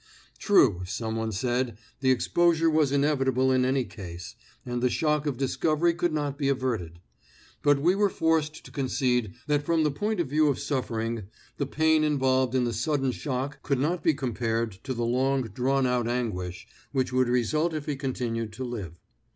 [0.39, 4.33] True, someone said, the exposure was inevitable in any case,
[4.65, 6.97] and the shock of discovery could not be averted;
[7.61, 11.25] but we were forced to concede that from the point of view of suffering,
[11.57, 15.85] the pain involved in the sudden shock could not be compared to the long drawn
[15.85, 18.93] out anguish which would result if he continued to live.